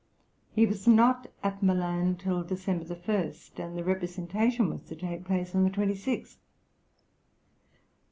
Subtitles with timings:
[0.55, 5.53] He was not at Milan till December 1, and the representation was to take place
[5.53, 6.37] on the 26th.